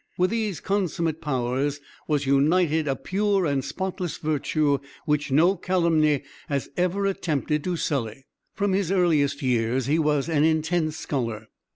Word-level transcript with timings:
With 0.17 0.31
these 0.31 0.59
consummate 0.59 1.21
powers 1.21 1.79
was 2.07 2.25
united 2.25 2.87
a 2.87 2.95
pure 2.95 3.45
and 3.45 3.63
spotless 3.63 4.17
virtue 4.17 4.79
which 5.05 5.29
no 5.31 5.55
calumny 5.55 6.23
has 6.49 6.69
ever 6.75 7.05
attempted 7.05 7.63
to 7.65 7.77
sully." 7.77 8.25
From 8.55 8.73
his 8.73 8.91
earliest 8.91 9.43
years 9.43 9.85
he 9.85 9.99
was 9.99 10.27
an 10.27 10.43
intense 10.43 10.97
scholar. 10.97 11.49